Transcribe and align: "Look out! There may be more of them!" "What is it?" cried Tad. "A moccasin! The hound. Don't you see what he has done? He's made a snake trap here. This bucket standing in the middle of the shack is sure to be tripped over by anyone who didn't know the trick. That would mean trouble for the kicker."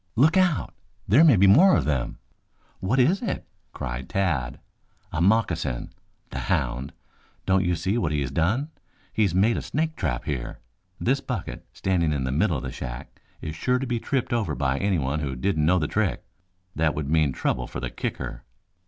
"Look 0.15 0.35
out! 0.35 0.73
There 1.07 1.23
may 1.23 1.35
be 1.35 1.45
more 1.45 1.75
of 1.77 1.85
them!" 1.85 2.17
"What 2.79 2.97
is 2.97 3.21
it?" 3.21 3.45
cried 3.71 4.09
Tad. 4.09 4.59
"A 5.11 5.21
moccasin! 5.21 5.91
The 6.31 6.39
hound. 6.49 6.91
Don't 7.45 7.63
you 7.63 7.75
see 7.75 7.99
what 7.99 8.11
he 8.11 8.21
has 8.21 8.31
done? 8.31 8.71
He's 9.13 9.35
made 9.35 9.57
a 9.57 9.61
snake 9.61 9.95
trap 9.95 10.25
here. 10.25 10.57
This 10.99 11.21
bucket 11.21 11.67
standing 11.71 12.13
in 12.13 12.23
the 12.23 12.31
middle 12.31 12.57
of 12.57 12.63
the 12.63 12.71
shack 12.71 13.21
is 13.41 13.55
sure 13.55 13.77
to 13.77 13.85
be 13.85 13.99
tripped 13.99 14.33
over 14.33 14.55
by 14.55 14.79
anyone 14.79 15.19
who 15.19 15.35
didn't 15.35 15.67
know 15.67 15.77
the 15.77 15.87
trick. 15.87 16.23
That 16.75 16.95
would 16.95 17.07
mean 17.07 17.31
trouble 17.31 17.67
for 17.67 17.79
the 17.79 17.91
kicker." 17.91 18.41